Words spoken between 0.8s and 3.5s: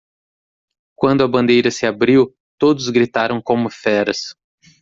Quando a bandeira se abriu, todos gritaram